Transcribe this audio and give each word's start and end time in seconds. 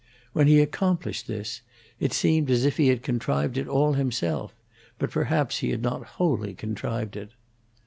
When 0.33 0.47
he 0.47 0.61
accomplished 0.61 1.27
this, 1.27 1.61
it 1.99 2.11
seemed 2.11 2.49
as 2.49 2.65
if 2.65 2.77
he 2.77 2.87
had 2.87 3.03
contrived 3.03 3.55
it 3.55 3.67
all 3.67 3.93
himself, 3.93 4.51
but 4.97 5.11
perhaps 5.11 5.59
he 5.59 5.69
had 5.69 5.83
not 5.83 6.03
wholly 6.17 6.55
contrived 6.55 7.15
it. 7.15 7.29